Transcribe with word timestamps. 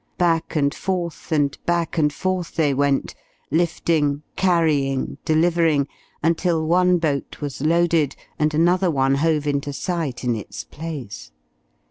Back 0.17 0.55
and 0.55 0.73
forth 0.73 1.31
and 1.31 1.55
back 1.67 1.99
and 1.99 2.11
forth 2.11 2.55
they 2.55 2.73
went, 2.73 3.13
lifting, 3.51 4.23
carrying, 4.35 5.19
delivering, 5.25 5.87
until 6.23 6.65
one 6.65 6.97
boat 6.97 7.39
was 7.39 7.61
loaded, 7.61 8.15
and 8.39 8.51
another 8.55 8.89
one 8.89 9.13
hove 9.13 9.45
into 9.45 9.71
sight 9.71 10.23
in 10.23 10.35
its 10.35 10.63
place. 10.63 11.31